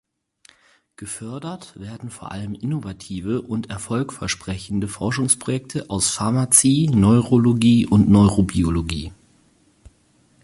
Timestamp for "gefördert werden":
0.95-2.09